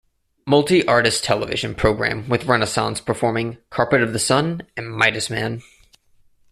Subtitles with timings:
[0.47, 5.61] Multi-artist television programme with Renaissance performing "Carpet of the Sun" and "Midas Man.